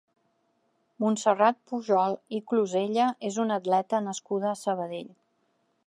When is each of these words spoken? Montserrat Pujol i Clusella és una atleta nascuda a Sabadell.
Montserrat 1.03 1.59
Pujol 1.71 2.17
i 2.37 2.39
Clusella 2.53 3.07
és 3.31 3.39
una 3.45 3.61
atleta 3.63 4.01
nascuda 4.09 4.53
a 4.55 4.57
Sabadell. 4.65 5.15